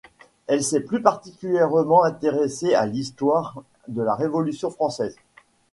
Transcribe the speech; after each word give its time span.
Elle 0.47 0.63
s'est 0.63 0.79
plus 0.79 0.99
particulièrement 0.99 2.03
intéressée 2.03 2.73
à 2.73 2.87
l'histoire 2.87 3.61
de 3.87 4.01
la 4.01 4.15
Révolution 4.15 4.71
française. 4.71 5.15